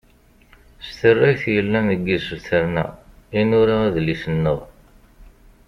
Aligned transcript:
S 0.87 0.89
tarrayt 0.97 1.43
yellan 1.55 1.85
deg 1.91 2.03
isebtaren-a 2.17 2.85
i 3.39 3.41
nura 3.49 3.75
adlis-nneɣ. 3.87 4.59